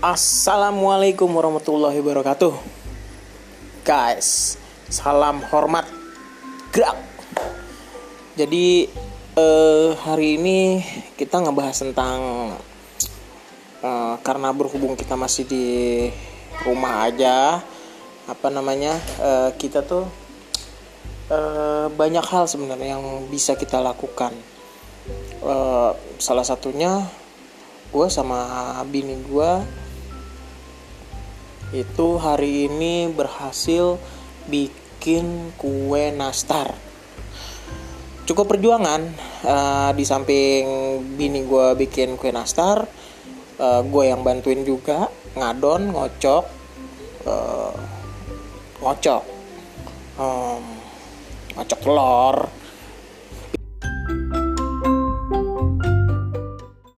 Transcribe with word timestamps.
Assalamualaikum 0.00 1.28
warahmatullahi 1.28 2.00
wabarakatuh. 2.00 2.56
Guys 3.84 4.56
Salam 4.88 5.44
hormat. 5.52 5.84
Gerak. 6.72 6.96
Jadi 8.32 8.88
eh, 9.36 9.90
Hari 9.92 10.40
ini 10.40 10.80
Kita 11.20 11.44
ngebahas 11.44 11.84
tentang 11.84 12.16
eh, 13.84 14.14
Karena 14.24 14.56
berhubung 14.56 14.96
kita 14.96 15.20
masih 15.20 15.44
di 15.44 15.66
Rumah 16.64 17.04
aja 17.04 17.60
Apa 18.24 18.48
namanya 18.48 18.96
eh, 19.20 19.52
Kita 19.52 19.84
tuh 19.84 20.08
eh, 21.28 21.92
Banyak 21.92 22.24
hal 22.24 22.48
sebenarnya 22.48 22.96
yang 22.96 23.28
bisa 23.28 23.52
kita 23.52 23.84
lakukan. 23.84 24.32
Eh, 25.44 25.92
Salah 26.16 26.46
satunya 26.48 27.04
gue 27.92 28.06
sama 28.08 28.48
bini 28.88 29.18
gue 29.28 29.79
itu 31.70 32.18
hari 32.18 32.66
ini 32.66 33.06
berhasil 33.10 33.98
bikin 34.50 35.54
kue 35.54 36.10
nastar. 36.10 36.74
Cukup 38.26 38.54
perjuangan 38.54 39.10
uh, 39.42 39.90
di 39.94 40.06
samping 40.06 40.62
bini 41.18 41.42
gue 41.46 41.74
bikin 41.74 42.14
kue 42.14 42.30
nastar 42.30 42.86
uh, 43.58 43.82
gue 43.82 44.04
yang 44.06 44.22
bantuin 44.22 44.62
juga 44.62 45.10
ngadon 45.34 45.90
ngocok 45.94 46.44
uh, 47.26 47.74
ngocok 48.80 49.22
um, 50.16 50.64
ngocok 51.58 51.80
telur 51.82 52.36